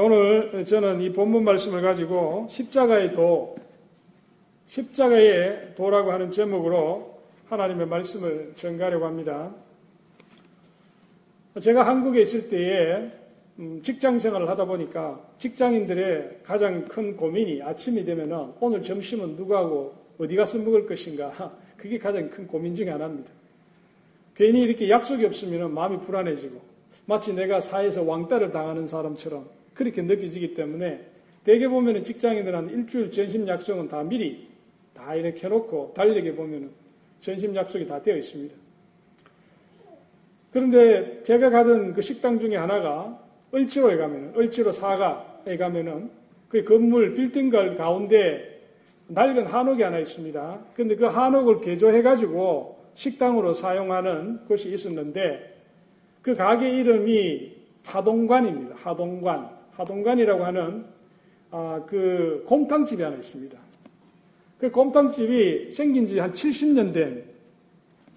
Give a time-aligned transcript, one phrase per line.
[0.00, 3.54] 오늘 저는 이 본문 말씀을 가지고 십자가의 도,
[4.66, 7.14] 십자가의 도라고 하는 제목으로
[7.48, 9.54] 하나님의 말씀을 전가하려고 합니다.
[11.60, 13.08] 제가 한국에 있을 때에
[13.60, 20.34] 음, 직장 생활을 하다 보니까 직장인들의 가장 큰 고민이 아침이 되면은 오늘 점심은 누구하고 어디
[20.34, 21.30] 가서 먹을 것인가
[21.76, 23.30] 그게 가장 큰 고민 중에 하나입니다.
[24.34, 26.60] 괜히 이렇게 약속이 없으면 마음이 불안해지고
[27.06, 31.04] 마치 내가 사회에서 왕따를 당하는 사람처럼 그렇게 느껴지기 때문에
[31.44, 34.48] 대개 보면 직장인들은 일주일 전심 약속은 다 미리
[34.94, 36.70] 다 이렇게 해놓고 달력에 보면
[37.18, 38.54] 전심 약속이 다 되어 있습니다.
[40.52, 43.20] 그런데 제가 가던 그 식당 중에 하나가
[43.52, 46.10] 을지로에 가면 을지로 사가에 가면은
[46.48, 48.62] 그 건물 빌딩 걸 가운데
[49.08, 50.60] 낡은 한옥이 하나 있습니다.
[50.74, 55.54] 근데 그 한옥을 개조해가지고 식당으로 사용하는 곳이 있었는데
[56.22, 58.76] 그 가게 이름이 하동관입니다.
[58.76, 59.53] 하동관.
[59.76, 60.84] 하동관이라고 하는
[61.50, 63.58] 아, 그 곰탕집이 하나 있습니다.
[64.58, 67.24] 그 곰탕집이 생긴 지 한 70년 된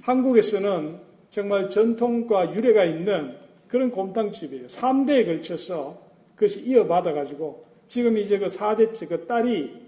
[0.01, 0.95] 한국에서는
[1.29, 3.35] 정말 전통과 유래가 있는
[3.67, 4.67] 그런 곰탕집이에요.
[4.67, 5.99] 3대에 걸쳐서
[6.35, 9.87] 그것이 이어받아가지고 지금 이제 그 4대째 그 딸이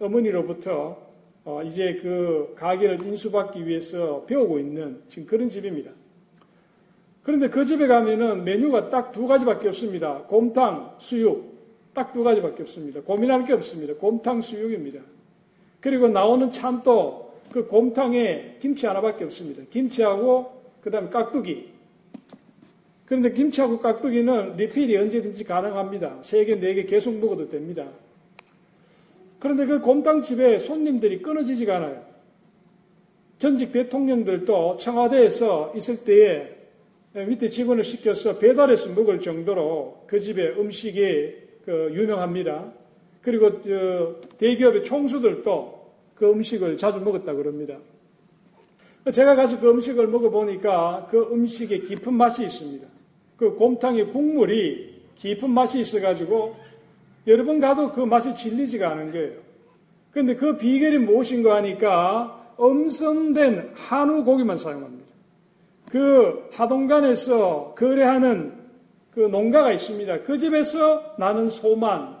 [0.00, 1.10] 어머니로부터
[1.44, 5.90] 어 이제 그 가게를 인수받기 위해서 배우고 있는 지금 그런 집입니다.
[7.30, 10.18] 그런데 그 집에 가면은 메뉴가 딱 두 가지밖에 없습니다.
[10.26, 11.48] 곰탕, 수육.
[11.94, 13.00] 딱 두 가지밖에 없습니다.
[13.02, 13.94] 고민할 게 없습니다.
[13.94, 15.00] 곰탕, 수육입니다.
[15.80, 19.62] 그리고 나오는 참도 그 곰탕에 김치 하나밖에 없습니다.
[19.70, 21.68] 김치하고 그 다음에 깍두기.
[23.06, 26.18] 그런데 김치하고 깍두기는 리필이 언제든지 가능합니다.
[26.22, 27.86] 세 개, 네 개 계속 먹어도 됩니다.
[29.38, 32.02] 그런데 그 곰탕집에 손님들이 끊어지지가 않아요.
[33.38, 36.59] 전직 대통령들도 청와대에서 있을 때에
[37.12, 42.72] 밑에 직원을 시켜서 배달해서 먹을 정도로 그 집의 음식이 그 유명합니다.
[43.20, 43.60] 그리고
[44.38, 45.80] 대기업의 총수들도
[46.14, 47.78] 그 음식을 자주 먹었다 그럽니다.
[49.12, 52.86] 제가 가서 그 음식을 먹어보니까 그 음식에 깊은 맛이 있습니다.
[53.36, 56.54] 그 곰탕의 국물이 깊은 맛이 있어가지고
[57.26, 59.40] 여러 번 가도 그 맛이 질리지가 않은 거예요.
[60.12, 64.99] 그런데 그 비결이 무엇인가 하니까 엄선된 한우 고기만 사용합니다.
[65.90, 68.52] 그 하동간에서 거래하는
[69.12, 70.22] 그 농가가 있습니다.
[70.22, 72.16] 그 집에서 나는 소만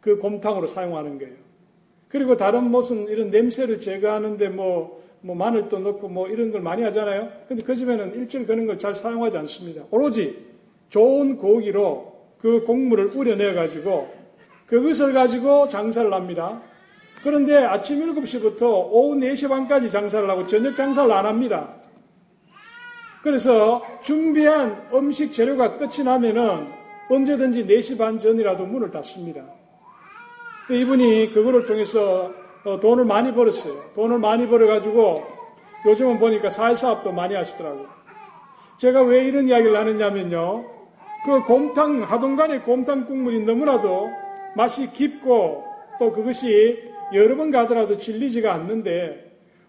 [0.00, 1.34] 그 곰탕으로 사용하는 거예요.
[2.08, 7.28] 그리고 다른 무슨 이런 냄새를 제거하는데 뭐, 뭐 마늘도 넣고 뭐 이런 걸 많이 하잖아요.
[7.48, 9.82] 근데 그 집에는 일절 그런 걸 잘 사용하지 않습니다.
[9.90, 10.46] 오로지
[10.88, 14.08] 좋은 고기로 그 곡물을 우려내 가지고
[14.66, 16.62] 그것을 가지고 장사를 합니다.
[17.24, 21.74] 그런데 아침 7시부터 오후 4시 반까지 장사를 하고 저녁 장사를 안 합니다.
[23.26, 26.68] 그래서 준비한 음식 재료가 끝이 나면은
[27.10, 29.42] 언제든지 4시 반 전이라도 문을 닫습니다.
[30.70, 32.30] 이분이 그거를 통해서
[32.64, 33.74] 어, 돈을 많이 벌었어요.
[33.96, 35.24] 돈을 많이 벌어가지고
[35.86, 37.88] 요즘은 보니까 사회사업도 많이 하시더라고요.
[38.78, 40.64] 제가 왜 이런 이야기를 하느냐면요.
[41.24, 44.08] 그 곰탕, 하동간의 곰탕 국물이 너무나도
[44.54, 45.64] 맛이 깊고
[45.98, 49.25] 또 그것이 여러 번 가더라도 질리지가 않는데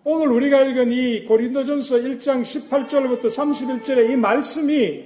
[0.09, 5.03] 오늘 우리가 읽은 이 고린도전서 1장 18절부터 31절의 이 말씀이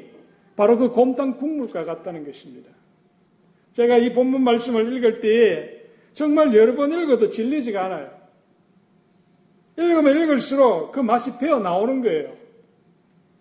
[0.55, 2.69] 바로 그 곰탕 국물과 같다는 것입니다.
[3.73, 5.81] 제가 이 본문 말씀을 읽을 때에
[6.13, 8.11] 정말 여러 번 읽어도 질리지가 않아요.
[9.75, 12.33] 읽으면 읽을수록 그 맛이 배어 나오는 거예요.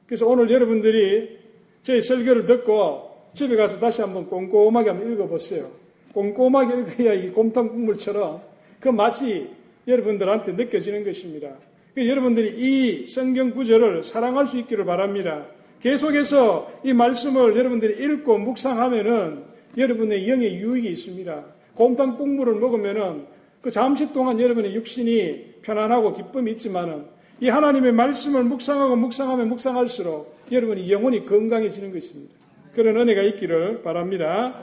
[0.06, 1.40] 그래서 오늘 여러분들이
[1.82, 5.70] 저희 설교를 듣고 집에 가서 다시 한번 꼼꼼하게 한번 읽어보세요.
[6.14, 8.40] 꼼꼼하게 읽어야 이 곰탕 국물처럼
[8.80, 9.59] 그 맛이
[9.90, 11.50] 여러분들한테 느껴지는 것입니다.
[11.96, 15.44] 여러분들이 이 성경 구절을 사랑할 수 있기를 바랍니다.
[15.80, 19.42] 계속해서 이 말씀을 여러분들이 읽고 묵상하면은
[19.76, 21.44] 여러분의 영의 유익이 있습니다.
[21.74, 23.26] 곰탕 국물을 먹으면은
[23.60, 27.04] 그 잠시 동안 여러분의 육신이 편안하고 기쁨이 있지만은
[27.40, 32.34] 이 하나님의 말씀을 묵상하고 묵상하면 묵상할수록 여러분이 영혼이 건강해지는 것입니다.
[32.74, 34.62] 그런 은혜가 있기를 바랍니다.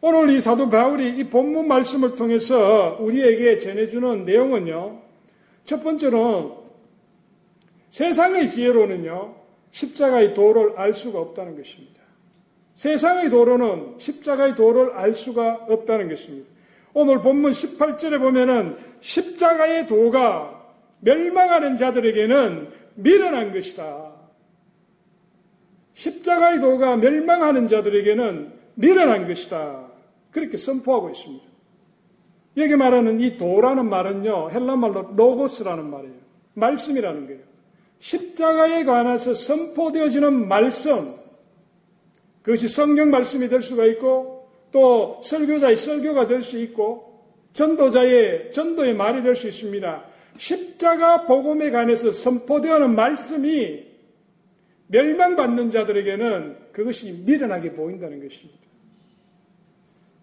[0.00, 5.00] 오늘 이 사도 바울이 이 본문 말씀을 통해서 우리에게 전해주는 내용은요.
[5.64, 6.52] 첫 번째는
[7.88, 9.34] 세상의 지혜로는요.
[9.70, 12.00] 십자가의 도를 알 수가 없다는 것입니다.
[12.74, 16.48] 세상의 도로는 십자가의 도를 알 수가 없다는 것입니다.
[16.94, 20.64] 오늘 본문 18절에 보면은 십자가의 도가
[21.00, 24.12] 멸망하는 자들에게는 미련한 것이다.
[25.92, 29.87] 십자가의 도가 멸망하는 자들에게는 미련한 것이다.
[30.40, 31.44] 그렇게 선포하고 있습니다.
[32.56, 36.14] 여기 말하는 이 도라는 말은요, 헬라말로 로고스라는 말이에요.
[36.54, 37.40] 말씀이라는 거예요.
[37.98, 41.14] 십자가에 관해서 선포되어지는 말씀,
[42.42, 44.38] 그것이 성경 말씀이 될 수가 있고,
[44.70, 50.04] 또 설교자의 설교가 될 수 있고 전도자의 전도의 말이 될 수 있습니다.
[50.36, 53.86] 십자가 복음에 관해서 선포되어는 말씀이
[54.88, 58.67] 멸망받는 자들에게는 그것이 미련하게 보인다는 것입니다.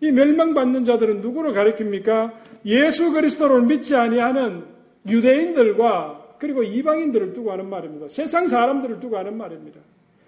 [0.02, 2.34] 이 멸망받는 자들은 누구를 가리킵니까?
[2.66, 4.64] 예수 그리스도를 믿지 아니하는
[5.08, 8.10] 유대인들과 그리고 이방인들을 두고 하는 말입니다.
[8.10, 9.80] 세상 사람들을 두고 하는 말입니다.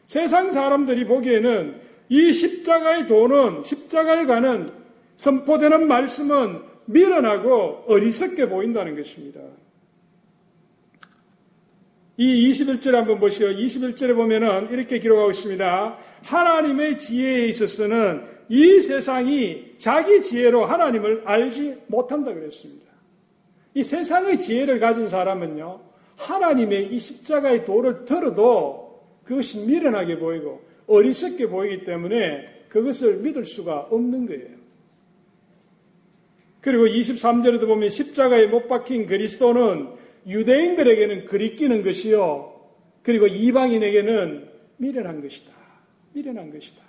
[0.05, 1.75] 세상 사람들이 보기에는
[2.09, 4.69] 이 십자가의 도는 십자가에 관한
[5.15, 9.41] 선포되는 말씀은 미련하고 어리석게 보인다는 것입니다.
[12.15, 13.49] 이 21절 한번 보시오.
[13.49, 15.97] 21절에 보면은 이렇게 기록하고 있습니다.
[16.23, 22.87] 하나님의 지혜에 있어서는 이 세상이 자기 지혜로 하나님을 알지 못한다 그랬습니다.
[23.73, 25.81] 이 세상의 지혜를 가진 사람은요,
[26.17, 34.25] 하나님의 이 십자가의 도를 들어도 그것이 미련하게 보이고 어리석게 보이기 때문에 그것을 믿을 수가 없는
[34.25, 34.57] 거예요.
[36.61, 39.89] 그리고 23절에도 보면 십자가에 못 박힌 그리스도는
[40.27, 42.53] 유대인들에게는 그리끼는 것이요.
[43.03, 45.53] 그리고 이방인에게는 미련한 것이다.
[46.13, 46.86] 미련한 것이다.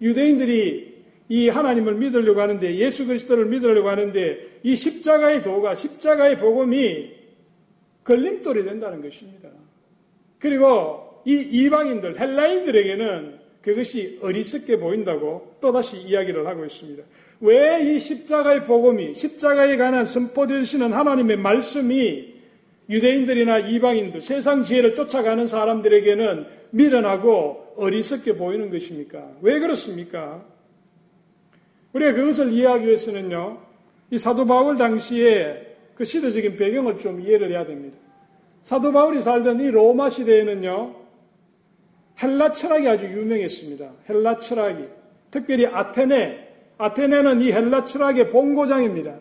[0.00, 0.98] 유대인들이
[1.30, 7.10] 이 하나님을 믿으려고 하는데 예수 그리스도를 믿으려고 하는데 이 십자가의 도가 십자가의 복음이
[8.04, 9.50] 걸림돌이 된다는 것입니다.
[10.38, 17.02] 그리고 이 이방인들 헬라인들에게는 그것이 어리석게 보인다고 또다시 이야기를 하고 있습니다.
[17.40, 22.34] 왜 이 십자가의 복음이 십자가에 관한 선포되시는 하나님의 말씀이
[22.88, 29.30] 유대인들이나 이방인들, 세상 지혜를 쫓아가는 사람들에게는 미련하고 어리석게 보이는 것입니까?
[29.40, 30.44] 왜 그렇습니까?
[31.92, 33.58] 우리가 그것을 이해하기 위해서는요,
[34.10, 37.96] 이 사도 바울 당시에 그 시대적인 배경을 좀 이해를 해야 됩니다.
[38.62, 40.94] 사도 바울이 살던 이 로마 시대에는요,
[42.20, 43.90] 헬라 철학이 아주 유명했습니다.
[44.08, 44.84] 헬라 철학이.
[45.30, 46.48] 특별히 아테네.
[46.78, 49.16] 아테네는 이 헬라 철학의 본고장입니다.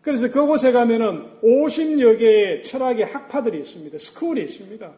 [0.00, 3.98] 그래서 그곳에 가면은 50여 개의 철학의 학파들이 있습니다.
[3.98, 4.90] 스쿨이 있습니다.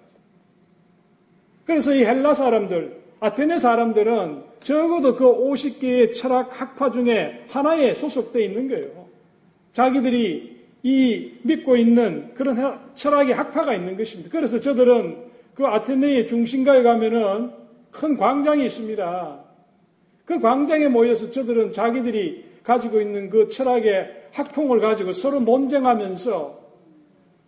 [1.70, 8.67] 그래서 이 헬라 사람들, 아테네 사람들은 적어도 그 50개의 철학 학파 중에 하나에 소속되어 있는
[8.67, 9.06] 거예요.
[9.72, 14.31] 자기들이 이 믿고 있는 그런 철학의 학파가 있는 것입니다.
[14.32, 15.17] 그래서 저들은
[15.55, 17.52] 그 아테네의 중심가에 가면은
[17.93, 19.40] 큰 광장이 있습니다.
[20.25, 26.58] 그 광장에 모여서 저들은 자기들이 가지고 있는 그 철학의 학풍을 가지고 서로 논쟁하면서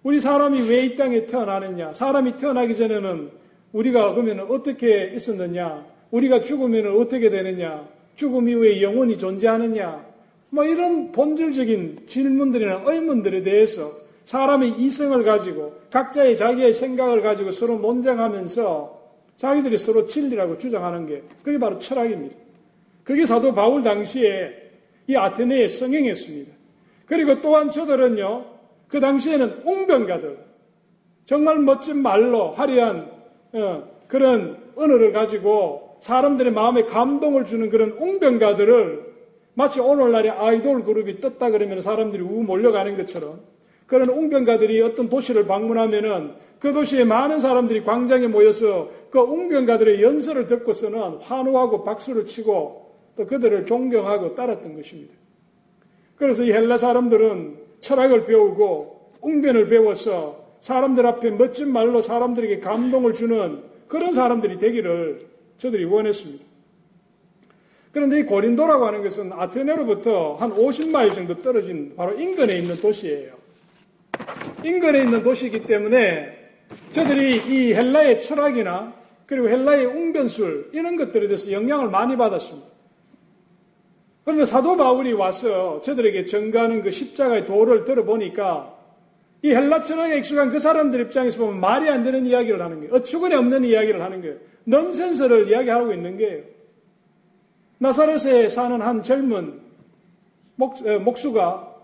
[0.04, 1.92] 우리 사람이 왜 이 땅에 태어나느냐?
[1.92, 3.41] 사람이 태어나기 전에는
[3.72, 5.84] 우리가 그러면 어떻게 있었느냐?
[6.10, 7.86] 우리가 죽으면 어떻게 되느냐?
[8.16, 10.04] 죽음 이후에 영혼이 존재하느냐?
[10.50, 13.90] 뭐 이런 본질적인 질문들이나 의문들에 대해서
[14.24, 19.02] 사람의 이성을 가지고 각자의 자기의 생각을 가지고 서로 논쟁하면서
[19.36, 22.36] 자기들이 서로 진리라고 주장하는 게 그게 바로 철학입니다.
[23.02, 24.52] 그게 사도 바울 당시에
[25.08, 26.52] 이 아테네에 성행했습니다.
[27.06, 28.44] 그리고 또한 저들은요,
[28.88, 30.38] 그 당시에는 웅변가들,
[31.24, 33.21] 정말 멋진 말로 화려한 어,
[34.08, 39.12] 그런 언어를 가지고 사람들의 마음에 감동을 주는 그런 웅변가들을
[39.54, 43.40] 마치 오늘날의 아이돌 그룹이 떴다 그러면 사람들이 우 몰려가는 것처럼
[43.86, 51.18] 그런 웅변가들이 어떤 도시를 방문하면은 그 도시에 많은 사람들이 광장에 모여서 그 웅변가들의 연설을 듣고서는
[51.18, 55.12] 환호하고 박수를 치고 또 그들을 존경하고 따랐던 것입니다.
[56.16, 63.62] 그래서 이 헬라 사람들은 철학을 배우고 웅변을 배워서 사람들 앞에 멋진 말로 사람들에게 감동을 주는
[63.88, 65.26] 그런 사람들이 되기를
[65.58, 66.44] 저들이 원했습니다.
[67.90, 73.34] 그런데 이 고린도라고 하는 것은 아테네로부터 한 50마일 정도 떨어진 바로 인근에 있는 도시예요.
[74.64, 76.38] 인근에 있는 도시이기 때문에
[76.92, 78.94] 저들이 이 헬라의 철학이나
[79.26, 82.68] 그리고 헬라의 웅변술 이런 것들에 대해서 영향을 많이 받았습니다.
[84.24, 88.71] 그런데 사도 바울이 와서 저들에게 전가하는 그 십자가의 도를 들어보니까
[89.42, 92.94] 이 헬라 철학에 익숙한 그 사람들 입장에서 보면 말이 안 되는 이야기를 하는 거예요.
[92.94, 94.36] 어처구니 없는 이야기를 하는 거예요.
[94.64, 96.44] 넌센스를 이야기하고 있는 거예요.
[97.78, 99.60] 나사렛에 사는 한 젊은
[100.54, 101.74] 목, 목수가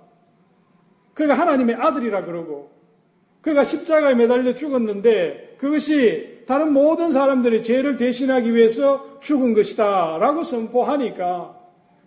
[1.15, 2.71] 그가 하나님의 아들이라 그러고
[3.41, 11.59] 그가 십자가에 매달려 죽었는데 그것이 다른 모든 사람들의 죄를 대신하기 위해서 죽은 것이다 라고 선포하니까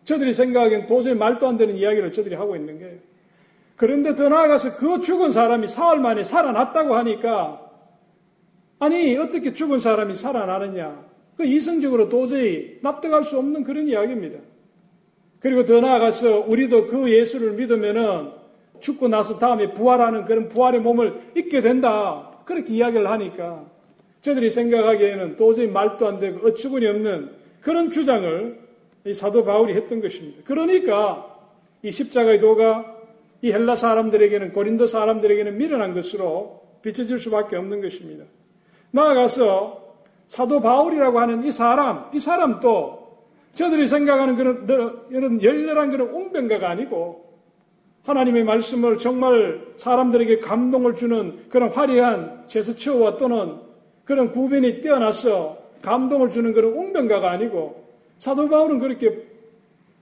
[0.05, 3.10] 저들이 생각하기엔 도저히 말도 안 되는 이야기를 저들이 하고 있는 거예요.
[3.81, 7.67] 그런데 더 나아가서 그 죽은 사람이 사흘 만에 살아났다고 하니까
[8.77, 11.03] 아니 어떻게 죽은 사람이 살아나느냐
[11.35, 14.37] 그 이성적으로 도저히 납득할 수 없는 그런 이야기입니다.
[15.39, 18.29] 그리고 더 나아가서 우리도 그 예수를 믿으면은
[18.81, 22.43] 죽고 나서 다음에 부활하는 그런 부활의 몸을 잊게 된다.
[22.45, 23.65] 그렇게 이야기를 하니까
[24.21, 28.59] 저들이 생각하기에는 도저히 말도 안 되고 어처구니 없는 그런 주장을
[29.07, 30.43] 이 사도 바울이 했던 것입니다.
[30.45, 31.35] 그러니까
[31.81, 33.00] 이 십자가의 도가
[33.41, 38.25] 이 헬라 사람들에게는 고린도 사람들에게는 미련한 것으로 비춰질 수밖에 없는 것입니다.
[38.91, 39.81] 나아가서
[40.27, 43.01] 사도 바울이라고 하는 이 사람, 이 사람도
[43.53, 47.31] 저들이 생각하는 그런, 이런 열렬한 그런 옹병가가 아니고
[48.03, 53.57] 하나님의 말씀을 정말 사람들에게 감동을 주는 그런 화려한 제스처와 또는
[54.05, 57.83] 그런 구변이 뛰어나서 감동을 주는 그런 옹병가가 아니고
[58.17, 59.27] 사도 바울은 그렇게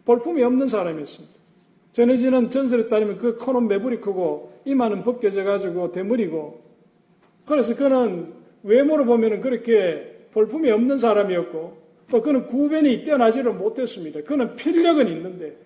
[0.06, 1.39] 볼품이 없는 사람이었습니다.
[1.92, 6.62] 전해지는 전설에 따르면 그 코는 매부리 크고 이마는 벗겨져 가지고 대물이고
[7.46, 11.78] 그래서 그는 외모로 보면 그렇게 볼품이 없는 사람이었고
[12.12, 14.22] 또 그는 구변이 뛰어나지를 못했습니다.
[14.22, 15.58] 그는 필력은 있는데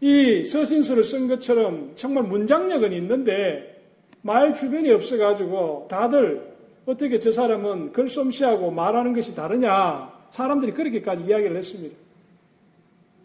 [0.00, 3.82] 이 서신서를 쓴 것처럼 정말 문장력은 있는데
[4.22, 6.42] 말 주변이 없어가지고 다들
[6.86, 11.96] 어떻게 저 사람은 글솜씨하고 말하는 것이 다르냐 사람들이 그렇게까지 이야기를 했습니다.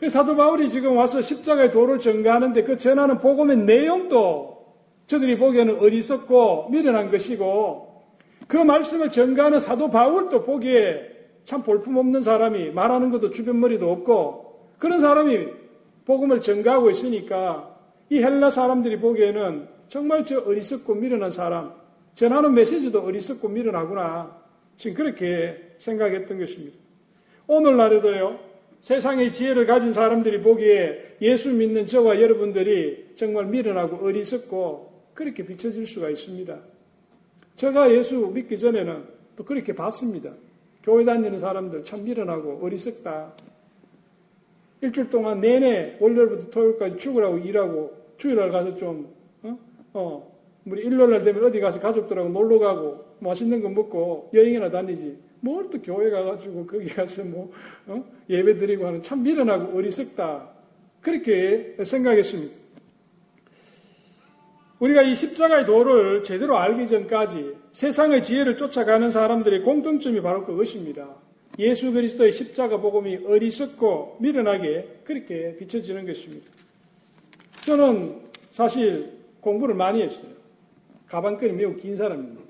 [0.03, 4.65] 그 사도 바울이 지금 와서 십자가의 도를 전가하는데 그 전하는 복음의 내용도
[5.07, 8.03] 저들이 보기에는 어리석고 미련한 것이고
[8.45, 11.09] 그 말씀을 전가하는 사도 바울도 보기에
[11.45, 15.47] 참 볼품없는 사람이 말하는 것도 주변 머리도 없고 그런 사람이
[16.03, 17.73] 복음을 전가하고 있으니까
[18.09, 21.71] 이 헬라 사람들이 보기에는 정말 저 어리석고 미련한 사람
[22.13, 24.35] 전하는 메시지도 어리석고 미련하구나
[24.75, 26.77] 지금 그렇게 생각했던 것입니다.
[27.47, 28.52] 오늘날에도요
[28.83, 36.09] 세상의 지혜를 가진 사람들이 보기에 예수 믿는 저와 여러분들이 정말 미련하고 어리석고 그렇게 비춰질 수가
[36.09, 36.59] 있습니다.
[37.55, 39.05] 제가 예수 믿기 전에는
[39.37, 40.33] 또 그렇게 봤습니다.
[40.83, 43.31] 교회 다니는 사람들 참 미련하고 어리석다.
[44.81, 49.07] 일주일 동안 내내 월요일부터 토요일까지 죽으라고 일하고 주일날 가서 좀,
[49.43, 49.57] 어?
[49.93, 55.17] 어, 우리 일요일날 되면 어디 가서 가족들하고 놀러 가고 맛있는 거 먹고 여행이나 다니지.
[55.43, 57.51] 뭘 또 교회 가가지고 거기 가서 뭐,
[57.87, 58.03] 어?
[58.29, 60.49] 예배 드리고 하는 참 미련하고 어리석다.
[61.01, 62.55] 그렇게 생각했습니다.
[64.79, 71.09] 우리가 이 십자가의 도를 제대로 알기 전까지 세상의 지혜를 쫓아가는 사람들의 공통점이 바로 그것입니다.
[71.59, 76.49] 예수 그리스도의 십자가 복음이 어리석고 미련하게 그렇게 비춰지는 것입니다.
[77.65, 78.21] 저는
[78.51, 80.31] 사실 공부를 많이 했어요.
[81.07, 82.42] 가방끈이 매우 긴 사람입니다.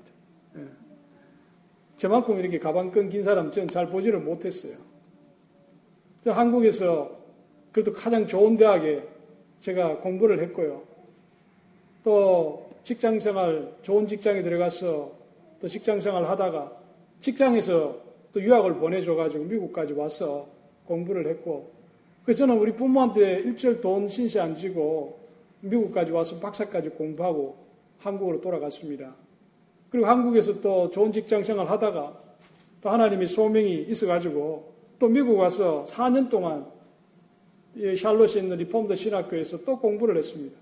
[1.94, 1.98] 예.
[1.98, 4.76] 저만큼 이렇게 가방끈 긴 사람 저는 잘 보지를 못했어요.
[6.26, 7.10] 한국에서
[7.72, 9.02] 그래도 가장 좋은 대학에
[9.60, 10.82] 제가 공부를 했고요.
[12.02, 15.12] 또 직장 생활, 좋은 직장에 들어가서
[15.60, 16.70] 또 직장 생활 하다가
[17.20, 17.98] 직장에서
[18.32, 20.46] 또 유학을 보내줘가지고 미국까지 와서
[20.86, 21.72] 공부를 했고
[22.24, 25.18] 그래서 저는 우리 부모한테 일절 돈 신세 안 지고
[25.60, 27.56] 미국까지 와서 박사까지 공부하고
[27.98, 29.14] 한국으로 돌아갔습니다.
[29.94, 32.12] 그리고 한국에서 또 좋은 직장 생활 하다가
[32.80, 36.66] 또 하나님의 소명이 있어가지고 또 미국 와서 4년 동안
[37.76, 40.56] 샬롯에 있는 Reformed 신학교에서 또 공부를 했습니다.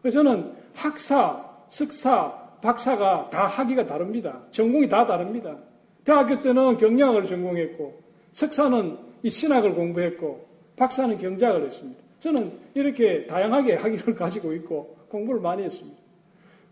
[0.00, 2.32] 그래서 저는 학사, 석사,
[2.62, 4.40] 박사가 다 학위가 다릅니다.
[4.50, 5.58] 전공이 다 다릅니다.
[6.02, 8.00] 대학교 때는 경영학을 전공했고,
[8.32, 10.46] 석사는 이 신학을 공부했고,
[10.76, 12.00] 박사는 경작을 했습니다.
[12.18, 16.00] 저는 이렇게 다양하게 학위를 가지고 있고 공부를 많이 했습니다.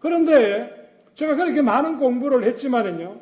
[0.00, 0.77] 그런데
[1.18, 3.16] 제가 그렇게 많은 공부를 했지만은요,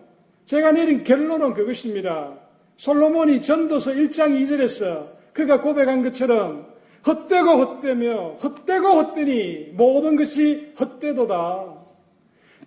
[0.45, 2.35] 제가 내린 결론은 그것입니다.
[2.77, 6.67] 솔로몬이 전도서 1장 2절에서 그가 고백한 것처럼
[7.07, 11.75] 헛되고 헛되며 헛되고 헛되니 모든 것이 헛되도다.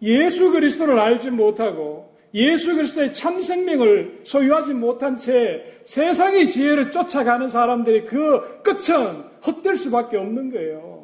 [0.01, 8.07] 예수 그리스도를 알지 못하고 예수 그리스도의 참 생명을 소유하지 못한 채 세상의 지혜를 쫓아가는 사람들의
[8.07, 11.03] 그 끝은 헛될 수밖에 없는 거예요.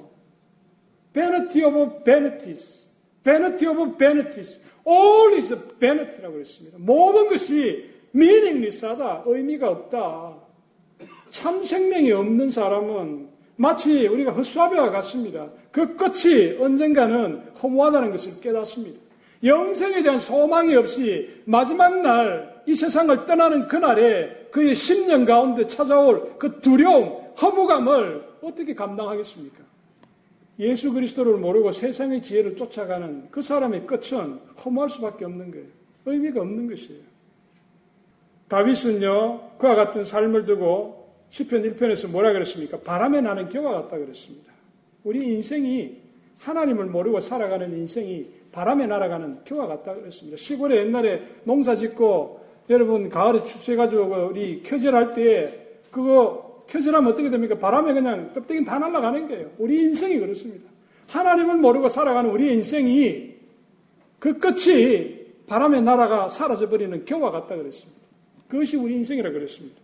[1.13, 2.84] vanity of vanities.
[3.25, 4.61] Vanity of vanities.
[4.87, 6.77] all is vanity라고 그랬습니다.
[6.79, 9.23] 모든 것이 meaningless하다.
[9.25, 10.35] 의미가 없다.
[11.29, 15.49] 참 생명이 없는 사람은 마치 우리가 헛수아비와 같습니다.
[15.71, 18.99] 그 끝이 언젠가는 허무하다는 것을 깨닫습니다.
[19.43, 26.59] 영생에 대한 소망이 없이 마지막 날 이 세상을 떠나는 그날에 그의 심령 가운데 찾아올 그
[26.61, 29.63] 두려움, 허무감을 어떻게 감당하겠습니까?
[30.59, 35.67] 예수 그리스도를 모르고 세상의 지혜를 쫓아가는 그 사람의 끝은 허무할 수밖에 없는 거예요.
[36.05, 37.01] 의미가 없는 것이에요.
[38.47, 42.79] 다윗은요, 그와 같은 삶을 두고 시편 1편에서 뭐라 그랬습니까?
[42.79, 44.53] 바람에 나는 겨와 같다 그랬습니다.
[45.03, 45.97] 우리 인생이
[46.39, 50.37] 하나님을 모르고 살아가는 인생이 바람에 날아가는 겨와 같다 그랬습니다.
[50.37, 57.57] 시골에 옛날에 농사 짓고 여러분 가을에 추수해가지고 우리 켜절할 때 그거 켜절하면 어떻게 됩니까?
[57.57, 59.51] 바람에 그냥 껍데기 다 날아가는 거예요.
[59.57, 60.69] 우리 인생이 그렇습니다.
[61.07, 63.35] 하나님을 모르고 살아가는 우리 인생이
[64.19, 68.01] 그 끝이 바람에 날아가 사라져버리는 겨와 같다 그랬습니다.
[68.47, 69.79] 그것이 우리 인생이라 그랬습니다.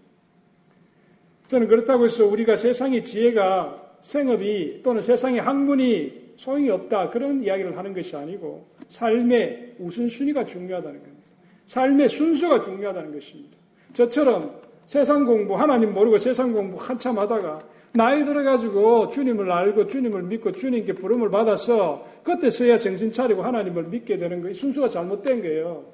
[1.47, 7.93] 저는 그렇다고 해서 우리가 세상의 지혜가 생업이 또는 세상의 학문이 소용이 없다 그런 이야기를 하는
[7.93, 11.21] 것이 아니고 삶의 우선순위가 중요하다는 겁니다.
[11.67, 13.57] 삶의 순서가 중요하다는 것입니다.
[13.93, 14.59] 저처럼
[14.91, 17.61] 세상 공부 하나님 모르고 세상 공부 한참 하다가
[17.93, 24.41] 나이 들어가지고 주님을 알고 주님을 믿고 주님께 부름을 받아서 그때서야 정신 차리고 하나님을 믿게 되는
[24.41, 24.53] 거예요.
[24.53, 25.85] 순서가 잘못된 거예요.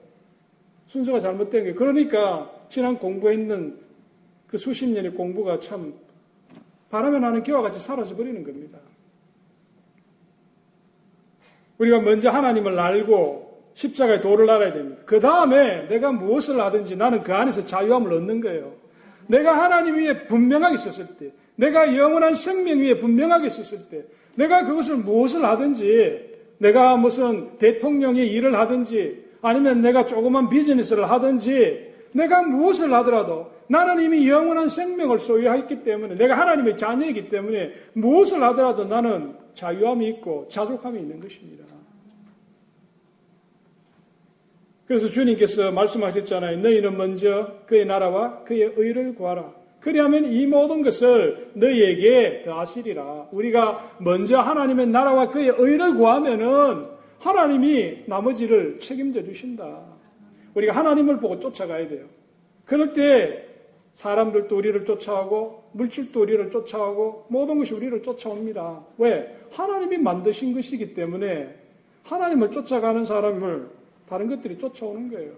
[0.87, 1.75] 순서가 잘못된 거예요.
[1.75, 3.77] 그러니까 지난 공부했는
[4.47, 5.93] 그 수십 년의 공부가 참
[6.89, 8.79] 바람에 나는 기와 같이 사라져 버리는 겁니다.
[11.77, 15.03] 우리가 먼저 하나님을 알고 십자가의 도를 알아야 됩니다.
[15.05, 18.86] 그 다음에 내가 무엇을 하든지 나는 그 안에서 자유함을 얻는 거예요.
[19.27, 24.05] 내가 하나님 위에 분명하게 있었을 때, 내가 영원한 생명 위에 분명하게 있었을 때,
[24.35, 32.43] 내가 그것을 무엇을 하든지, 내가 무슨 대통령의 일을 하든지, 아니면 내가 조그만 비즈니스를 하든지, 내가
[32.43, 39.35] 무엇을 하더라도 나는 이미 영원한 생명을 소유했기 때문에, 내가 하나님의 자녀이기 때문에 무엇을 하더라도 나는
[39.53, 41.65] 자유함이 있고 자족함이 있는 것입니다.
[44.87, 46.59] 그래서 주님께서 말씀하셨잖아요.
[46.59, 49.53] 너희는 먼저 그의 나라와 그의 의를 구하라.
[49.81, 53.27] 그리하면 이 모든 것을 너희에게 더하시리라.
[53.33, 56.87] 우리가 먼저 하나님의 나라와 그의 의를 구하면은
[57.19, 59.81] 하나님이 나머지를 책임져 주신다.
[60.53, 62.05] 우리가 하나님을 보고 쫓아가야 돼요.
[62.65, 63.45] 그럴 때
[63.93, 68.85] 사람들도 우리를 쫓아오고 물질도 우리를 쫓아오고 모든 것이 우리를 쫓아옵니다.
[68.97, 69.37] 왜?
[69.51, 71.55] 하나님이 만드신 것이기 때문에
[72.03, 73.76] 하나님을 쫓아가는 사람을
[74.07, 75.33] 다른 것들이 쫓아오는 거예요.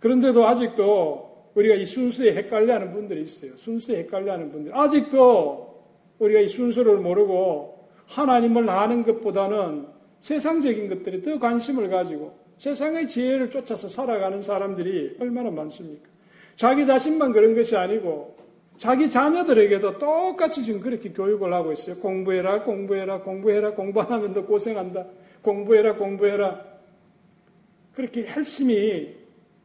[0.00, 3.56] 그런데도 아직도 우리가 이 순수에 헷갈려 하는 분들이 있어요.
[3.56, 4.76] 순수에 헷갈려 하는 분들.
[4.76, 5.84] 아직도
[6.18, 9.86] 우리가 이 순수를 모르고 하나님을 아는 것보다는
[10.20, 16.08] 세상적인 것들에 더 관심을 가지고 세상의 지혜를 쫓아서 살아가는 사람들이 얼마나 많습니까?
[16.54, 18.36] 자기 자신만 그런 것이 아니고
[18.76, 21.96] 자기 자녀들에게도 똑같이 지금 그렇게 교육을 하고 있어요.
[21.96, 25.06] 공부해라, 공부해라, 공부해라, 공부 안 하면 더 고생한다.
[25.46, 26.60] 공부해라, 공부해라.
[27.94, 29.16] 그렇게 열심히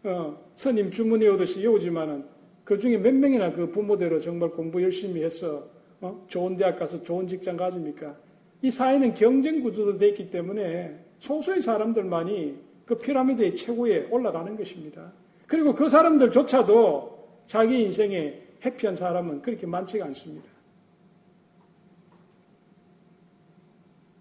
[0.04, 2.24] 어, 스님 주문해 오듯이 외우지만은
[2.64, 5.68] 그 중에 몇 명이나 그 부모대로 정말 공부 열심히 해서
[6.00, 6.24] 어?
[6.28, 8.16] 좋은 대학 가서 좋은 직장 가집니까?
[8.62, 15.12] 이 사회는 경쟁 구조도 되어 있기 때문에 소수의 사람들만이 그 피라미드의 최고에 올라가는 것입니다.
[15.48, 20.48] 그리고 그 사람들조차도 자기 인생에 해피한 사람은 그렇게 많지가 않습니다.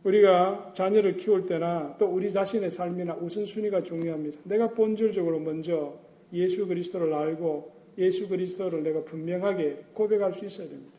[0.04, 4.38] 우리가 자녀를 키울 때나 또 우리 자신의 삶이나 우선순위가 중요합니다.
[4.44, 5.94] 내가 본질적으로 먼저
[6.32, 10.92] 예수 그리스도를 알고 예수 그리스도를 내가 분명하게 고백할 수 있어야 됩니다.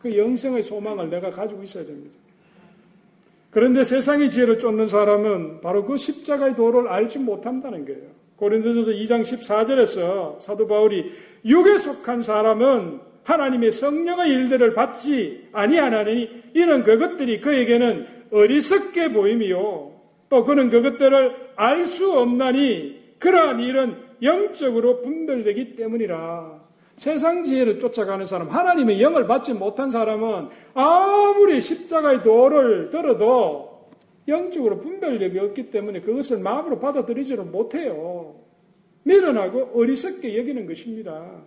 [0.00, 2.14] 그 영생의 소망을 내가 가지고 있어야 됩니다.
[3.50, 8.18] 그런데 세상의 지혜를 쫓는 사람은 바로 그 십자가의 도를 알지 못한다는 거예요.
[8.36, 11.10] 고린도전서 2장 14절에서 사도 바울이
[11.44, 19.92] 육에 속한 사람은 하나님의 성령의 일들을 받지 아니하나니 이런 그것들이 그에게는 어리석게 보임이요
[20.30, 26.68] 또 그는 그것들을 알 수 없나니 그러한 일은 영적으로 분별되기 때문이라.
[26.96, 33.90] 세상 지혜를 쫓아가는 사람, 하나님의 영을 받지 못한 사람은 아무리 십자가의 도를 들어도
[34.26, 38.34] 영적으로 분별력이 없기 때문에 그것을 마음으로 받아들이지를 못해요.
[39.04, 41.42] 미련하고 어리석게 여기는 것입니다.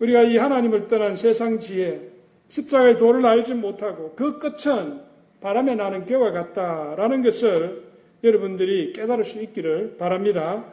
[0.00, 2.00] 우리가 이 하나님을 떠난 세상 지혜,
[2.48, 5.00] 십자가의 도를 알지 못하고 그 끝은
[5.40, 7.82] 바람에 나는 겨와 같다라는 것을
[8.22, 10.64] 여러분들이 깨달을 수 있기를 바랍니다.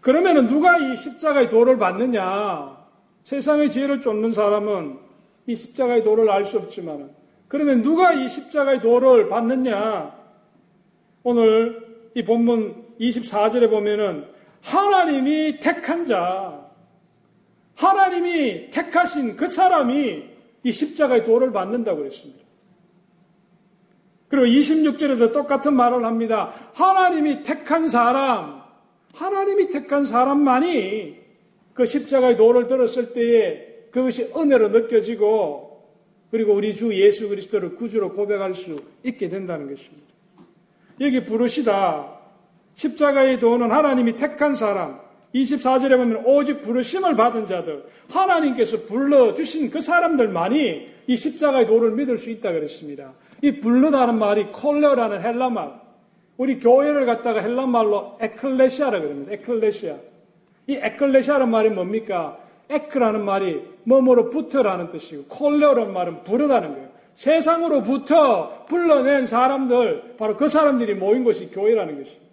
[0.00, 2.78] 그러면 누가 이 십자가의 도를 받느냐?
[3.22, 4.98] 세상의 지혜를 쫓는 사람은
[5.46, 7.10] 이 십자가의 도를 알 수 없지만
[7.48, 10.14] 그러면 누가 이 십자가의 도를 받느냐?
[11.22, 14.26] 오늘 이 본문 24절에 보면은
[14.62, 16.69] 하나님이 택한 자,
[17.80, 20.24] 하나님이 택하신 그 사람이
[20.64, 22.44] 이 십자가의 도를 받는다고 그랬습니다.
[24.28, 26.52] 그리고 26절에도 똑같은 말을 합니다.
[26.74, 28.62] 하나님이 택한 사람,
[29.14, 31.16] 하나님이 택한 사람만이
[31.72, 35.70] 그 십자가의 도를 들었을 때에 그것이 은혜로 느껴지고
[36.30, 40.06] 그리고 우리 주 예수 그리스도를 구주로 고백할 수 있게 된다는 것입니다.
[41.00, 42.18] 여기 부르시다.
[42.74, 45.00] 십자가의 도는 하나님이 택한 사람,
[45.34, 52.30] 24절에 보면 오직 부르심을 받은 자들, 하나님께서 불러주신 그 사람들만이 이 십자가의 도를 믿을 수
[52.30, 53.12] 있다 그랬습니다.
[53.42, 55.72] 이 불러다는 말이 콜레오라는 헬라말,
[56.36, 59.32] 우리 교회를 갖다가 헬라말로 에클레시아라 그럽니다.
[59.32, 59.94] 에클레시아.
[60.66, 62.38] 이 에클레시아라는 말이 뭡니까?
[62.70, 66.88] 에크라는 말이 뭐뭐로 붙어라는 뜻이고 콜레오라는 말은 부르다는 거예요.
[67.14, 72.29] 세상으로부터 불러낸 사람들, 바로 그 사람들이 모인 것이 교회라는 것입니다.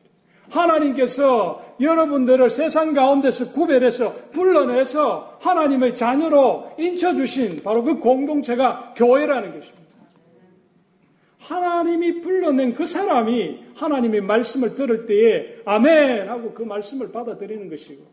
[0.49, 9.77] 하나님께서 여러분들을 세상 가운데서 구별해서 불러내서 하나님의 자녀로 인쳐주신 바로 그 공동체가 교회라는 것입니다.
[11.39, 18.03] 하나님이 불러낸 그 사람이 하나님의 말씀을 들을 때에 아멘 하고 그 말씀을 받아들이는 것이고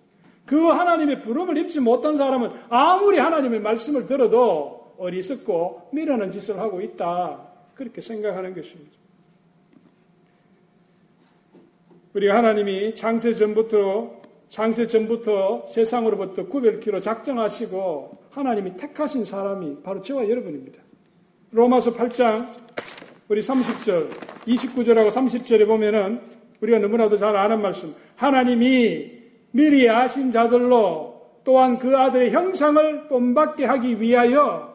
[0.46, 7.48] 그 하나님의 부름을 입지 못한 사람은 아무리 하나님의 말씀을 들어도 어리석고 미련한 짓을 하고 있다.
[7.74, 9.03] 그렇게 생각하는 것입니다.
[12.14, 20.80] 우리가 하나님이 창세 전부터 창세 전부터 세상으로부터 구별키로 작정하시고 하나님이 택하신 사람이 바로 저와 여러분입니다.
[21.50, 22.52] 로마서 8장
[23.28, 24.10] 우리 30절,
[24.46, 26.20] 29절하고 30절에 보면은
[26.60, 27.92] 우리가 너무나도 잘 아는 말씀.
[28.16, 29.10] 하나님이
[29.50, 34.72] 미리 아신 자들로 또한 그 아들의 형상을 본받게 하기 위하여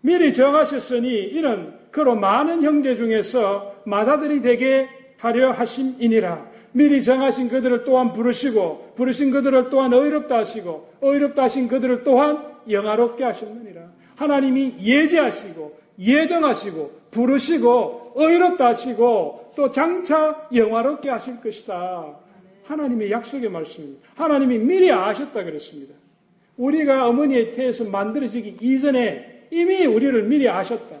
[0.00, 4.88] 미리 정하셨으니 이는 그로 많은 형제 중에서 마다들이 되게
[5.18, 6.46] 하려 하심이니라.
[6.72, 13.24] 미리 정하신 그들을 또한 부르시고 부르신 그들을 또한 의롭다 하시고 의롭다 하신 그들을 또한 영화롭게
[13.24, 13.82] 하셨느니라.
[14.16, 22.16] 하나님이 예제하시고 예정하시고 부르시고 의롭다 하시고 또 장차 영화롭게 하실 것이다.
[22.64, 24.08] 하나님의 약속의 말씀입니다.
[24.14, 25.94] 하나님이 미리 아셨다 그랬습니다.
[26.56, 30.96] 우리가 어머니의 태에서 만들어지기 이전에 이미 우리를 미리 아셨다.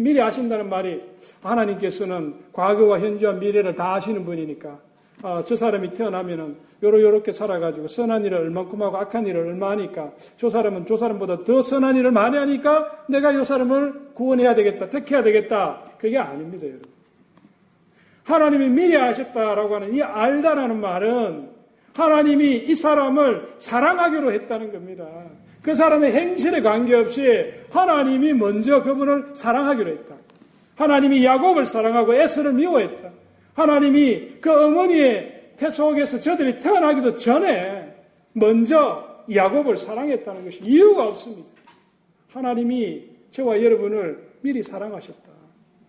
[0.00, 1.02] 미리 아신다는 말이
[1.42, 4.78] 하나님께서는 과거와 현재와 미래를 다 아시는 분이니까
[5.22, 10.12] 어, 저 사람이 태어나면은 요러 요렇게 살아가지고 선한 일을 얼만큼 하고 악한 일을 얼마 하니까
[10.36, 15.22] 저 사람은 저 사람보다 더 선한 일을 많이 하니까 내가 요 사람을 구원해야 되겠다, 택해야
[15.22, 15.80] 되겠다.
[15.96, 16.88] 그게 아닙니다, 여러분.
[18.24, 21.50] 하나님이 미리 아셨다라고 하는 이 알다라는 말은
[21.94, 25.06] 하나님이 이 사람을 사랑하기로 했다는 겁니다.
[25.64, 30.14] 그 사람의 행실에 관계없이 하나님이 먼저 그분을 사랑하기로 했다.
[30.76, 33.10] 하나님이 야곱을 사랑하고 에서를 미워했다.
[33.54, 37.94] 하나님이 그 어머니의 태 속에서 저들이 태어나기도 전에
[38.34, 41.48] 먼저 야곱을 사랑했다는 것이 이유가 없습니다.
[42.30, 45.30] 하나님이 저와 여러분을 미리 사랑하셨다.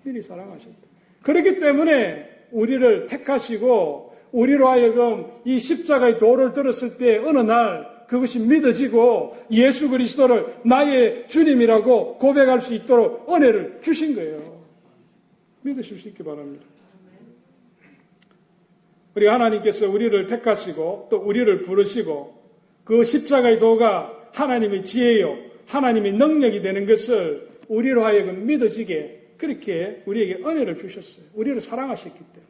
[0.03, 0.77] 미리 사랑하셨다.
[1.21, 9.36] 그렇기 때문에 우리를 택하시고 우리로 하여금 이 십자가의 도를 들었을 때 어느 날 그것이 믿어지고
[9.52, 14.62] 예수 그리스도를 나의 주님이라고 고백할 수 있도록 은혜를 주신 거예요.
[15.62, 16.63] 믿으실 수 있기 바랍니다.
[19.15, 22.36] 우리 하나님께서 우리를 택하시고 또 우리를 부르시고
[22.84, 25.38] 그 십자가의 도가 하나님의 지혜요,
[25.68, 31.26] 하나님의 능력이 되는 것을 우리로 하여금 믿어지게 그렇게 우리에게 은혜를 주셨어요.
[31.34, 32.46] 우리를 사랑하셨기 때문에.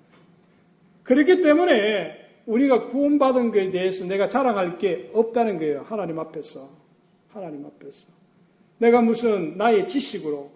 [1.04, 5.84] 그렇기 때문에 우리가 구원받은 것에 대해서 내가 자랑할 게 없다는 거예요.
[5.86, 6.70] 하나님 앞에서.
[7.30, 8.08] 하나님 앞에서.
[8.78, 10.52] 내가 무슨 나의 지식으로